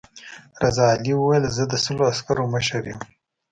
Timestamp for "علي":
0.93-1.13